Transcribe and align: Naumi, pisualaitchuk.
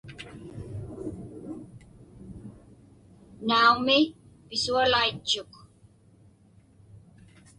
Naumi, 3.47 3.99
pisualaitchuk. 4.47 5.51